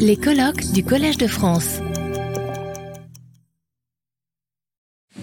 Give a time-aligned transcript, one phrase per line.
[0.00, 1.80] Les colloques du Collège de France.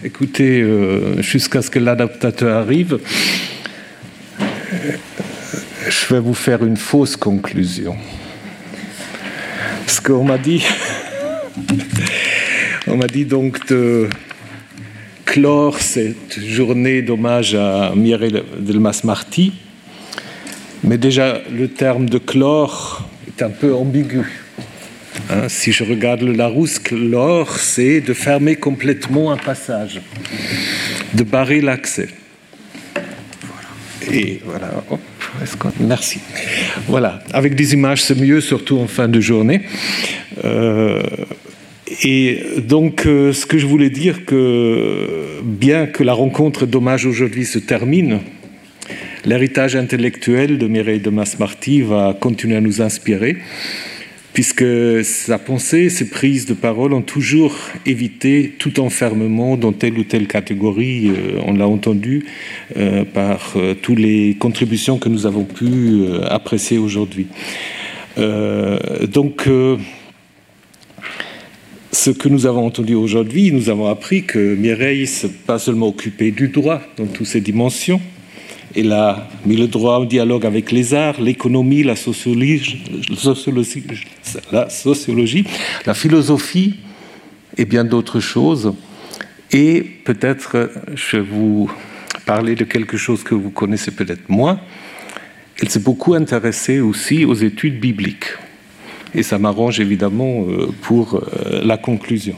[0.01, 2.99] Écoutez, euh, jusqu'à ce que l'adaptateur arrive,
[5.89, 7.97] je vais vous faire une fausse conclusion.
[9.85, 10.63] Parce qu'on m'a dit,
[12.87, 14.09] on m'a dit donc de
[15.25, 19.51] clore cette journée d'hommage à Mireille Delmas-Marty.
[20.85, 24.23] Mais déjà, le terme de clore est un peu ambigu.
[25.29, 30.01] Hein, si je regarde le Larousse, clore, c'est de fermer complètement un passage,
[31.13, 32.09] de barrer l'accès.
[34.45, 34.83] Voilà.
[35.79, 36.19] Merci.
[36.87, 37.23] Voilà.
[37.31, 39.61] Avec des images, c'est mieux, surtout en fin de journée.
[40.43, 41.01] Euh,
[42.03, 47.45] et donc, euh, ce que je voulais dire, que bien que la rencontre d'hommage aujourd'hui
[47.45, 48.19] se termine,
[49.25, 53.37] l'héritage intellectuel de Mireille de Masmarty va continuer à nous inspirer,
[54.33, 54.65] puisque
[55.03, 57.55] sa pensée, ses prises de parole ont toujours
[57.85, 61.09] évité tout enfermement dans telle ou telle catégorie.
[61.09, 62.25] Euh, on l'a entendu
[62.77, 67.27] euh, par toutes les contributions que nous avons pu apprécier aujourd'hui.
[68.17, 69.47] donc,
[71.93, 76.31] ce que nous avons entendu aujourd'hui, nous avons appris que Mireille s'est pas seulement occupée
[76.31, 78.01] du droit dans toutes ses dimensions,
[78.75, 82.83] elle a mis le droit en dialogue avec les arts, l'économie, la sociologie,
[85.85, 86.75] la philosophie
[87.57, 88.73] et bien d'autres choses.
[89.51, 91.71] Et peut-être je vais vous
[92.25, 94.59] parler de quelque chose que vous connaissez peut-être moins.
[95.61, 98.33] Elle s'est beaucoup intéressée aussi aux études bibliques
[99.13, 102.35] et ça m'arrange évidemment euh, pour euh, la conclusion.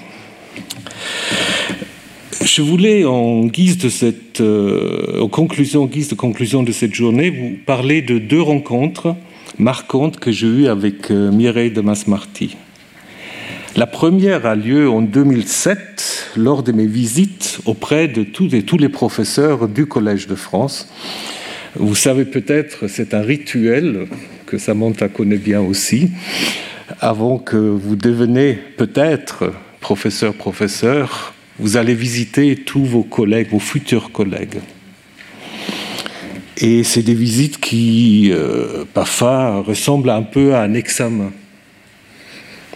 [2.55, 7.29] Je voulais, en guise de cette, euh, en conclusion, guise de conclusion de cette journée,
[7.29, 9.13] vous parler de deux rencontres
[9.59, 12.55] marquantes que j'ai eues avec Mireille de Masmarty.
[13.75, 18.87] La première a lieu en 2007 lors de mes visites auprès de tous, tous les
[18.87, 20.87] professeurs du Collège de France.
[21.75, 24.07] Vous savez peut-être, c'est un rituel
[24.45, 26.09] que Samantha connaît bien aussi,
[27.01, 29.51] avant que vous deveniez peut-être
[29.81, 34.59] professeur, professeur, vous allez visiter tous vos collègues, vos futurs collègues.
[36.57, 41.31] Et c'est des visites qui, euh, parfois, ressemblent un peu à un examen.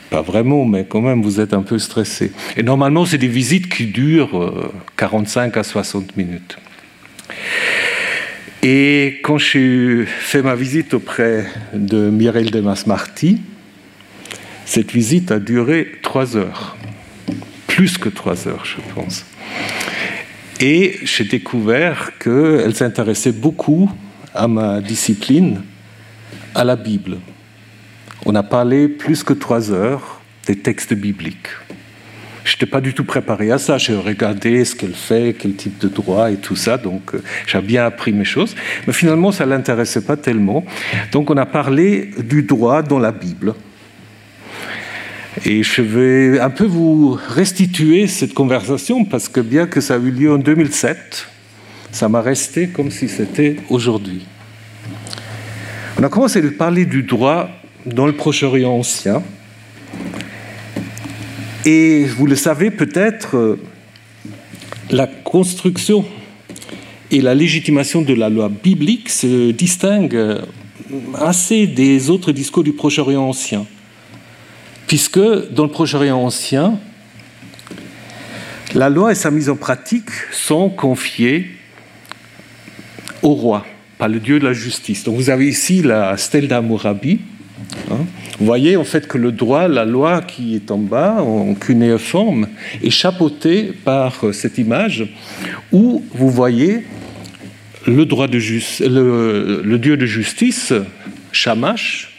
[0.10, 2.32] Pas vraiment, mais quand même, vous êtes un peu stressé.
[2.58, 6.58] Et normalement, c'est des visites qui durent 45 euh, à 60 minutes.
[8.64, 13.40] Et quand j'ai fait ma visite auprès de Mireille Demas-Marty,
[14.66, 16.76] cette visite a duré trois heures,
[17.80, 19.26] plus que trois heures, je pense.
[20.60, 23.90] Et j'ai découvert qu'elle s'intéressait beaucoup
[24.36, 25.62] à ma discipline,
[26.54, 27.20] à la Bible.
[28.26, 31.48] On a parlé plus que trois heures des textes bibliques.
[32.44, 33.78] Je n'étais pas du tout préparé à ça.
[33.78, 36.78] J'ai regardé ce qu'elle fait, quel type de droit et tout ça.
[36.78, 38.58] Donc, euh, j'ai bien appris mes choses.
[38.88, 40.66] Mais finalement, ça ne l'intéressait pas tellement.
[41.14, 43.54] Donc, on a parlé du droit dans la Bible.
[45.46, 49.98] Et je vais un peu vous restituer cette conversation parce que bien que ça a
[49.98, 51.28] eu lieu en 2007,
[51.92, 54.26] ça m'a resté comme si c'était aujourd'hui.
[56.00, 57.50] On a commencé à parler du droit
[57.86, 59.22] dans le Proche-Orient ancien.
[61.66, 63.58] Et vous le savez peut-être,
[64.90, 66.06] la construction
[67.12, 70.40] et la légitimation de la loi biblique se distinguent
[71.16, 73.66] assez des autres discours du Proche-Orient ancien
[74.90, 76.80] puisque dans le Proche-Orient ancien,
[78.74, 81.52] la loi et sa mise en pratique sont confiées
[83.22, 83.68] au roi,
[84.00, 85.04] par le Dieu de la justice.
[85.04, 87.20] Donc vous avez ici la stèle d'Amourabi.
[87.92, 87.98] Hein.
[88.40, 92.48] Vous voyez en fait que le droit, la loi qui est en bas, en cunéiforme,
[92.82, 95.06] est chapeautée par cette image
[95.72, 96.84] où vous voyez
[97.86, 98.06] le
[99.78, 100.74] Dieu de justice,
[101.32, 102.18] Shamash,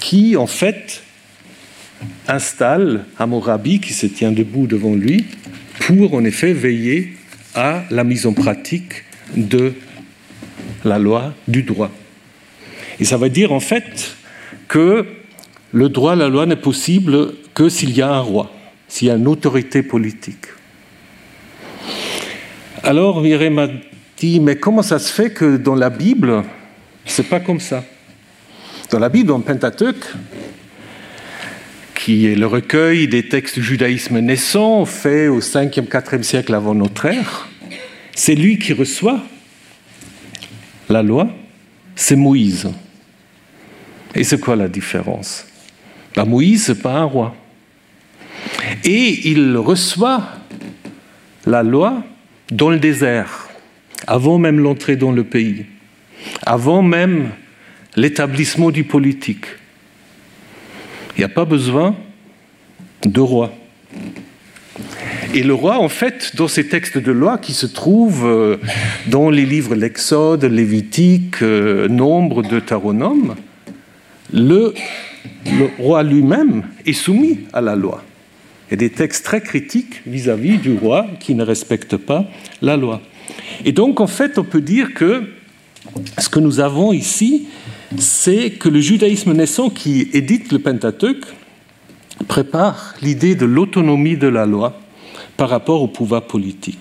[0.00, 1.02] qui en fait
[2.28, 5.26] installe Hammurabi qui se tient debout devant lui
[5.80, 7.14] pour en effet veiller
[7.54, 9.04] à la mise en pratique
[9.36, 9.72] de
[10.84, 11.90] la loi du droit.
[13.00, 14.16] Et ça veut dire en fait
[14.68, 15.06] que
[15.72, 18.52] le droit, la loi n'est possible que s'il y a un roi,
[18.86, 20.46] s'il y a une autorité politique.
[22.82, 23.68] Alors Mireille m'a
[24.16, 26.44] dit, mais comment ça se fait que dans la Bible,
[27.04, 27.84] c'est pas comme ça?
[28.90, 30.04] Dans la Bible, le Pentateuque,
[32.04, 36.74] qui est le recueil des textes du judaïsme naissant, fait au 5e, 4e siècle avant
[36.74, 37.48] notre ère.
[38.14, 39.22] C'est lui qui reçoit
[40.90, 41.30] la loi,
[41.96, 42.70] c'est Moïse.
[44.14, 45.46] Et c'est quoi la différence?
[46.14, 47.34] Bah, Moïse, n'est pas un roi.
[48.84, 50.28] Et il reçoit
[51.46, 52.04] la loi
[52.50, 53.48] dans le désert,
[54.06, 55.64] avant même l'entrée dans le pays,
[56.44, 57.30] avant même
[57.96, 59.46] l'établissement du politique.
[61.16, 61.94] Il n'y a pas besoin
[63.04, 63.52] de roi.
[65.34, 68.56] Et le roi, en fait, dans ces textes de loi qui se trouvent euh,
[69.08, 73.34] dans les livres L'Exode, Lévitique, euh, Nombre, Deutéronome,
[74.32, 74.74] le,
[75.46, 78.02] le roi lui-même est soumis à la loi.
[78.68, 82.24] Il y a des textes très critiques vis-à-vis du roi qui ne respecte pas
[82.62, 83.00] la loi.
[83.64, 85.24] Et donc, en fait, on peut dire que
[86.18, 87.46] ce que nous avons ici,
[87.98, 91.24] c'est que le judaïsme naissant qui édite le Pentateuque
[92.28, 94.80] prépare l'idée de l'autonomie de la loi
[95.36, 96.78] par rapport au pouvoir politique.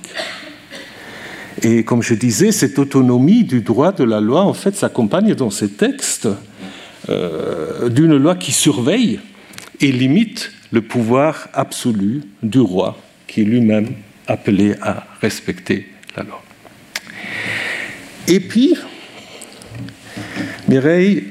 [1.61, 5.49] Et comme je disais, cette autonomie du droit de la loi, en fait, s'accompagne dans
[5.49, 6.27] ces textes
[7.09, 9.19] euh, d'une loi qui surveille
[9.79, 13.89] et limite le pouvoir absolu du roi, qui est lui-même
[14.27, 15.87] appelé à respecter
[16.17, 16.41] la loi.
[18.27, 18.75] Et puis,
[20.67, 21.25] Mireille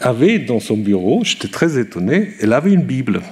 [0.00, 3.22] avait dans son bureau, j'étais très étonné, elle avait une Bible.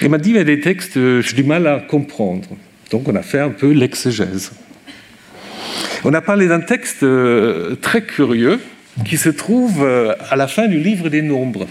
[0.00, 2.48] Elle m'a dit, a des textes, euh, j'ai du mal à comprendre.
[2.90, 4.52] Donc on a fait un peu l'exégèse.
[6.04, 8.58] On a parlé d'un texte euh, très curieux
[9.04, 11.68] qui se trouve euh, à la fin du livre des Nombres.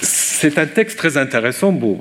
[0.00, 1.72] C'est un texte très intéressant.
[1.72, 2.00] Bon,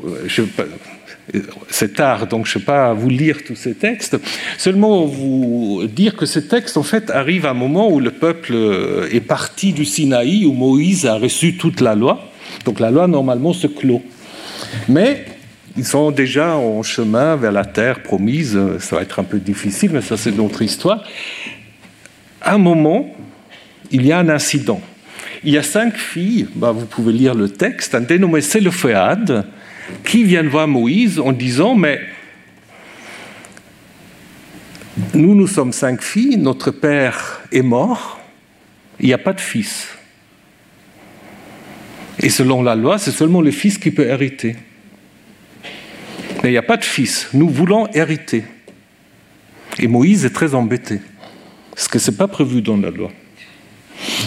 [1.70, 4.18] c'est tard, donc je ne vais pas vous lire tous ces textes.
[4.58, 8.56] Seulement vous dire que ces textes, en fait, arrivent à un moment où le peuple
[9.12, 12.32] est parti du Sinaï, où Moïse a reçu toute la loi.
[12.66, 14.02] Donc la loi, normalement, se clôt.
[14.88, 15.26] Mais
[15.78, 18.58] ils sont déjà en chemin vers la terre promise.
[18.80, 21.04] Ça va être un peu difficile, mais ça, c'est notre histoire.
[22.42, 23.14] À un moment,
[23.92, 24.82] il y a un incident.
[25.44, 29.46] Il y a cinq filles, bah, vous pouvez lire le texte, un dénommé Sélophéade,
[30.04, 32.00] qui viennent voir Moïse en disant Mais
[35.14, 38.20] nous, nous sommes cinq filles, notre père est mort,
[39.00, 39.90] il n'y a pas de fils.
[42.20, 44.56] Et selon la loi, c'est seulement le fils qui peut hériter.
[46.42, 47.30] Mais il n'y a pas de fils.
[47.34, 48.44] Nous voulons hériter.
[49.80, 51.00] Et Moïse est très embêté,
[51.76, 53.12] parce que ce n'est pas prévu dans la loi.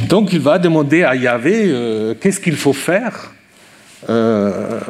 [0.08, 3.32] Donc il va demander à Yahvé euh, qu'est-ce qu'il faut faire.
[4.08, 4.80] Euh,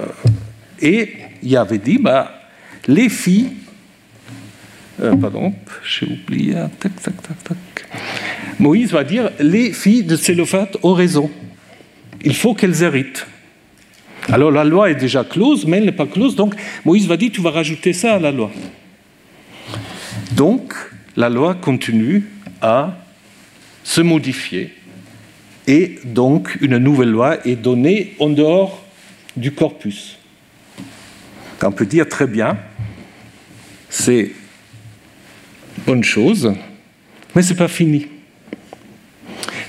[0.80, 1.12] et
[1.42, 2.42] Yahvé dit, bah,
[2.86, 3.52] les filles,
[5.02, 5.54] euh, pardon,
[5.84, 7.86] j'ai oublié, tac, tac, tac, tac.
[8.58, 11.30] Moïse va dire, les filles de Sélophate ont raison.
[12.22, 13.26] Il faut qu'elles héritent.
[14.28, 16.54] Alors la loi est déjà close, mais elle n'est pas close, donc
[16.84, 18.50] Moïse va dire, tu vas rajouter ça à la loi.
[20.32, 20.74] Donc
[21.16, 22.26] la loi continue
[22.60, 22.96] à
[23.82, 24.74] se modifier
[25.66, 28.84] et donc une nouvelle loi est donnée en dehors
[29.36, 30.19] du corpus.
[31.62, 32.56] On peut dire très bien,
[33.90, 34.32] c'est
[35.86, 36.54] bonne chose,
[37.34, 38.06] mais ce n'est pas fini.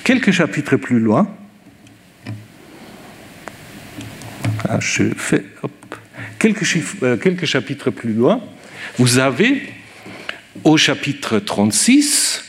[0.04, 1.28] Quelques chapitres plus loin,
[4.70, 5.12] ah, euh,
[7.18, 8.42] quelques chapitres plus loin,
[8.98, 9.62] vous avez
[10.64, 12.44] au chapitre 36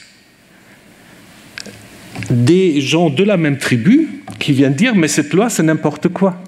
[2.30, 6.42] des gens de la même tribu qui viennent dire mais cette loi c'est n'importe quoi.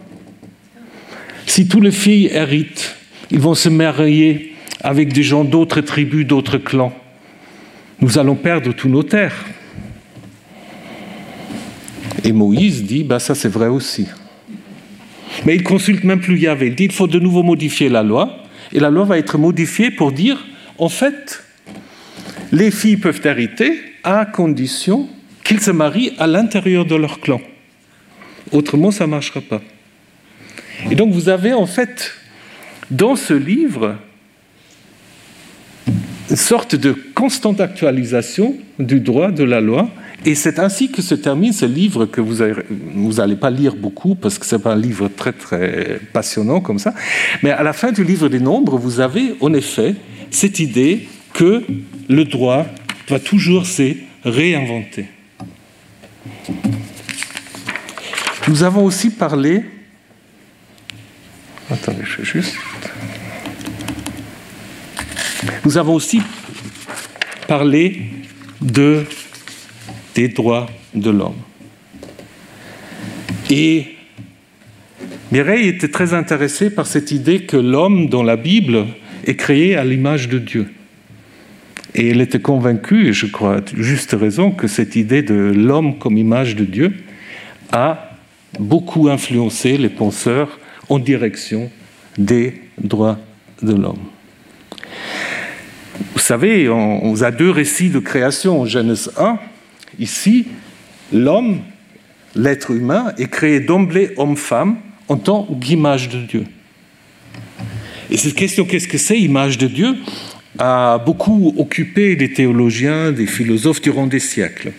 [1.54, 2.96] Si tous les filles héritent,
[3.30, 6.92] ils vont se marier avec des gens d'autres tribus, d'autres clans.
[8.00, 9.44] Nous allons perdre tous nos terres.
[12.24, 14.08] Et Moïse dit, bah ça c'est vrai aussi.
[15.46, 16.66] Mais il consulte même plus Yahvé.
[16.66, 18.36] Il dit, il faut de nouveau modifier la loi.
[18.72, 20.44] Et la loi va être modifiée pour dire,
[20.78, 21.44] en fait,
[22.50, 25.08] les filles peuvent hériter à condition
[25.44, 27.40] qu'ils se marient à l'intérieur de leur clan.
[28.50, 29.62] Autrement, ça ne marchera pas.
[30.90, 32.12] Et donc vous avez en fait
[32.90, 33.96] dans ce livre
[36.30, 39.88] une sorte de constante actualisation du droit de la loi.
[40.24, 44.38] Et c'est ainsi que se termine ce livre que vous n'allez pas lire beaucoup parce
[44.38, 46.94] que ce n'est pas un livre très très passionnant comme ça.
[47.42, 49.94] Mais à la fin du livre des nombres, vous avez en effet
[50.30, 51.62] cette idée que
[52.08, 52.66] le droit
[53.06, 55.06] doit toujours se réinventer.
[58.48, 59.64] Nous avons aussi parlé
[61.70, 62.56] Attendez, je juste.
[65.64, 66.20] Nous avons aussi
[67.48, 68.02] parlé
[68.60, 69.04] de,
[70.14, 71.40] des droits de l'homme.
[73.50, 73.96] Et
[75.32, 78.86] Mireille était très intéressée par cette idée que l'homme dans la Bible
[79.26, 80.70] est créé à l'image de Dieu.
[81.94, 86.18] Et elle était convaincue, et je crois juste raison, que cette idée de l'homme comme
[86.18, 86.92] image de Dieu
[87.72, 88.10] a
[88.58, 91.70] beaucoup influencé les penseurs en direction
[92.18, 93.18] des droits
[93.62, 94.04] de l'homme.
[96.12, 99.38] Vous savez, on, a deux récits de création en Genèse 1.
[99.98, 100.46] Ici,
[101.12, 101.60] l'homme,
[102.34, 104.76] l'être humain, est créé d'emblée homme-femme
[105.08, 106.44] en tant qu'image de Dieu.
[108.10, 109.96] Et cette question, qu'est-ce que c'est, image de Dieu,
[110.58, 114.72] a beaucoup occupé des théologiens, des philosophes durant des siècles.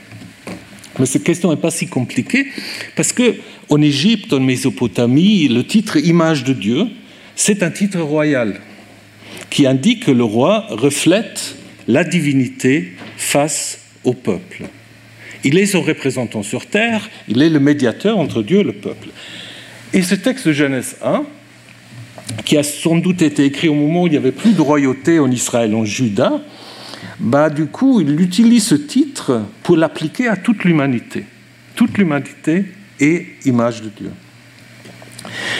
[0.99, 2.47] Mais cette question n'est pas si compliquée
[2.95, 3.35] parce que
[3.69, 6.87] en Égypte, en Mésopotamie, le titre image de Dieu,
[7.35, 8.59] c'est un titre royal
[9.49, 11.55] qui indique que le roi reflète
[11.87, 14.63] la divinité face au peuple.
[15.43, 19.09] Il est son représentant sur terre, il est le médiateur entre Dieu et le peuple.
[19.93, 21.23] Et ce texte de Genèse 1,
[22.43, 25.19] qui a sans doute été écrit au moment où il n'y avait plus de royauté
[25.19, 26.41] en Israël, en Juda,
[27.19, 31.25] bah, du coup, il utilise ce titre pour l'appliquer à toute l'humanité.
[31.75, 32.65] Toute l'humanité
[33.00, 34.12] est image de Dieu.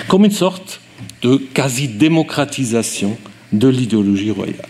[0.08, 0.82] Comme une sorte
[1.22, 3.18] de quasi-démocratisation
[3.52, 4.68] de l'idéologie royale.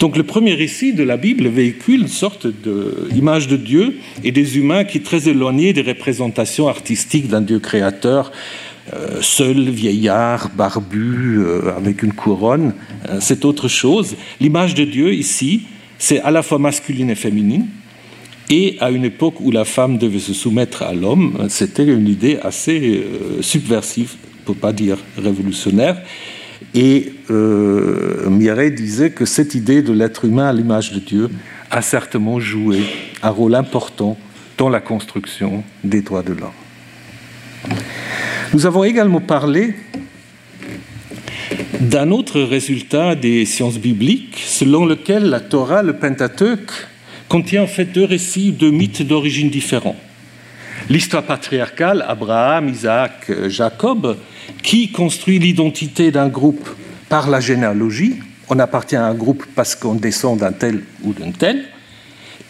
[0.00, 4.58] Donc le premier récit de la Bible véhicule une sorte d'image de Dieu et des
[4.58, 8.32] humains qui, très éloignés des représentations artistiques d'un Dieu créateur,
[9.20, 12.74] seul, vieillard, barbu, euh, avec une couronne,
[13.08, 14.16] euh, c'est autre chose.
[14.40, 15.62] L'image de Dieu ici,
[15.98, 17.66] c'est à la fois masculine et féminine,
[18.50, 22.38] et à une époque où la femme devait se soumettre à l'homme, c'était une idée
[22.42, 23.06] assez
[23.40, 26.02] subversive, pour pas dire révolutionnaire.
[26.74, 31.30] Et euh, Mireille disait que cette idée de l'être humain à l'image de Dieu
[31.70, 32.80] a certainement joué
[33.22, 34.16] un rôle important
[34.58, 36.61] dans la construction des droits de l'homme.
[38.54, 39.72] Nous avons également parlé
[41.80, 46.70] d'un autre résultat des sciences bibliques, selon lequel la Torah, le Pentateuque,
[47.30, 49.96] contient en fait deux récits, deux mythes d'origine différents.
[50.90, 54.18] L'histoire patriarcale, Abraham, Isaac, Jacob,
[54.62, 56.68] qui construit l'identité d'un groupe
[57.08, 58.16] par la généalogie.
[58.50, 61.64] On appartient à un groupe parce qu'on descend d'un tel ou d'un tel.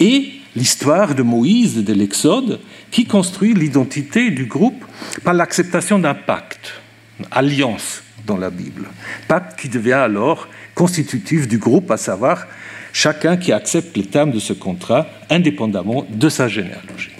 [0.00, 4.84] Et l'histoire de Moïse de l'Exode, qui construit l'identité du groupe
[5.24, 6.74] par l'acceptation d'un pacte,
[7.30, 8.88] alliance dans la Bible.
[9.28, 12.46] Pacte qui devient alors constitutif du groupe, à savoir
[12.92, 17.10] chacun qui accepte les termes de ce contrat indépendamment de sa généalogie.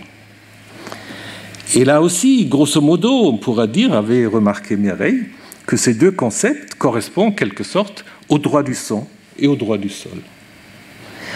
[1.75, 5.25] Et là aussi, grosso modo, on pourra dire, avait remarqué Mireille,
[5.67, 9.09] que ces deux concepts correspondent en quelque sorte au droit du sang
[9.39, 10.19] et au droit du sol.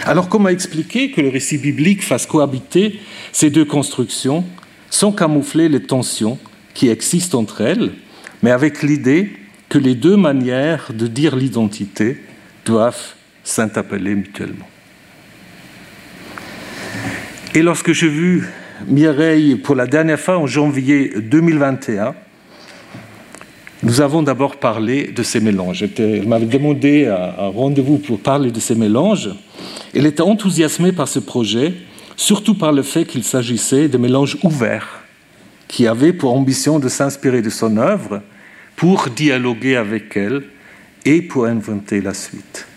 [0.05, 2.99] Alors comment expliquer que le récit biblique fasse cohabiter
[3.31, 4.45] ces deux constructions
[4.89, 6.39] sans camoufler les tensions
[6.73, 7.91] qui existent entre elles,
[8.41, 9.31] mais avec l'idée
[9.69, 12.17] que les deux manières de dire l'identité
[12.65, 14.67] doivent s'interpeller mutuellement
[17.53, 18.47] Et lorsque j'ai vu
[18.85, 22.13] Mireille pour la dernière fois en janvier 2021.
[23.83, 25.85] Nous avons d'abord parlé de ces mélanges.
[25.99, 29.29] Elle m'avait demandé un rendez-vous pour parler de ces mélanges.
[29.93, 31.73] Elle était enthousiasmée par ce projet,
[32.15, 35.03] surtout par le fait qu'il s'agissait de mélanges ouverts,
[35.67, 38.21] qui avaient pour ambition de s'inspirer de son œuvre
[38.75, 40.43] pour dialoguer avec elle
[41.05, 42.67] et pour inventer la suite.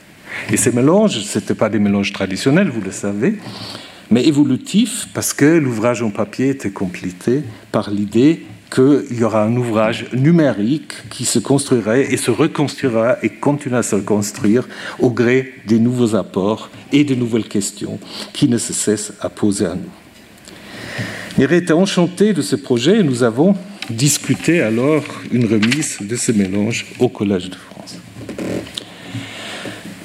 [0.50, 3.38] Et ces mélanges, ce n'étaient pas des mélanges traditionnels, vous le savez,
[4.10, 7.42] mais évolutif parce que l'ouvrage en papier était complété
[7.72, 13.28] par l'idée qu'il y aura un ouvrage numérique qui se construirait et se reconstruira et
[13.28, 14.68] continuera à se reconstruire
[15.00, 17.98] au gré des nouveaux apports et des nouvelles questions
[18.32, 19.90] qui ne se cessent à poser à nous.
[21.38, 23.54] Mireille était enchanté de ce projet et nous avons
[23.88, 27.98] discuté alors une remise de ce mélange au Collège de France.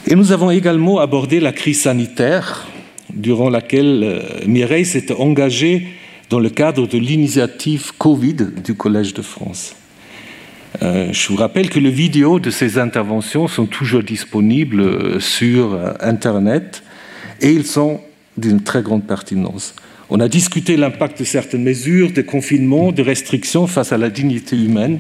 [0.08, 2.68] Et nous avons également abordé la crise sanitaire
[3.14, 5.88] durant laquelle euh, Mireille s'était engagée
[6.30, 9.76] dans le cadre de l'initiative Covid du Collège de France.
[10.82, 15.80] Euh, je vous rappelle que les vidéos de ces interventions sont toujours disponibles euh, sur
[16.02, 16.84] Internet
[17.42, 18.02] et ils sont
[18.38, 19.76] d'une très grande pertinence.
[20.10, 24.56] On a discuté l'impact de certaines mesures de confinement, de restrictions face à la dignité
[24.56, 25.00] humaine,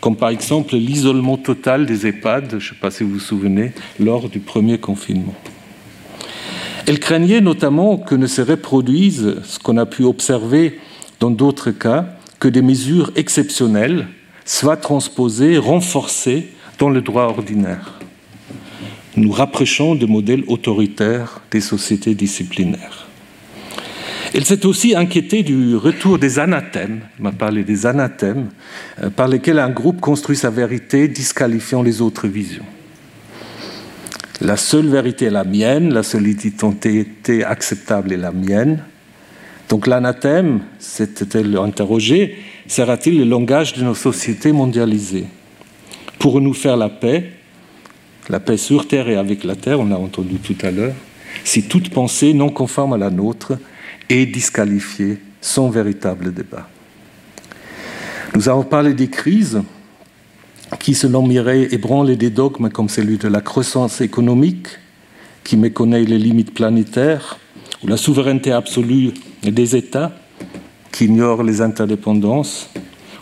[0.00, 3.72] comme par exemple l'isolement total des EHPAD, je ne sais pas si vous vous souvenez,
[4.00, 5.34] lors du premier confinement.
[6.86, 10.78] Elle craignait notamment que ne se reproduise ce qu'on a pu observer
[11.18, 12.06] dans d'autres cas,
[12.38, 14.06] que des mesures exceptionnelles
[14.44, 16.48] soient transposées, renforcées
[16.78, 17.98] dans le droit ordinaire,
[19.16, 23.06] nous rapprochons de modèles autoritaires des sociétés disciplinaires.
[24.34, 28.48] Elle s'est aussi inquiétée du retour des anathèmes, elle m'a parlé des anathèmes,
[29.00, 32.64] euh, par lesquels un groupe construit sa vérité, disqualifiant les autres visions.
[34.40, 38.82] La seule vérité est la mienne, la seule identité acceptable est la mienne.
[39.68, 42.36] Donc l'anathème, c'était interrogé,
[42.66, 45.26] sera-t-il le langage de nos sociétés mondialisées?
[46.18, 47.30] Pour nous faire la paix,
[48.28, 50.94] la paix sur Terre et avec la Terre, on l'a entendu tout à l'heure,
[51.44, 53.54] si toute pensée non conforme à la nôtre
[54.08, 56.68] est disqualifiée sans véritable débat.
[58.34, 59.62] Nous avons parlé des crises
[60.78, 64.68] qui, selon Mireille, ébranlent des dogmes comme celui de la croissance économique,
[65.42, 67.38] qui méconnaît les limites planétaires,
[67.82, 69.12] ou la souveraineté absolue
[69.42, 70.12] des États,
[70.92, 72.70] qui ignorent les interdépendances,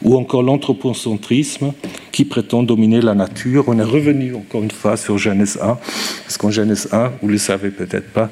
[0.03, 1.73] ou encore l'anthropocentrisme
[2.11, 3.65] qui prétend dominer la nature.
[3.69, 5.79] On est revenu encore une fois sur Genèse 1,
[6.25, 8.31] parce qu'en Genèse 1, vous ne le savez peut-être pas,